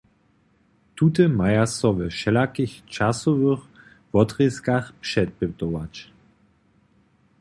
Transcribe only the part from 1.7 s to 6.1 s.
so we wšelakich časowych wotrězkach přepytować.